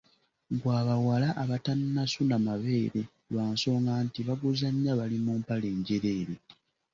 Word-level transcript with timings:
Gwa 0.59 0.79
bawala 0.87 1.29
abatannasuna 1.43 2.35
mabeere 2.47 3.01
lwa 3.31 3.45
nsonga 3.53 3.93
nti 4.05 4.19
baguzannya 4.27 4.91
bali 4.99 5.17
mu 5.25 5.33
mpale 5.41 5.69
njereere. 5.79 6.35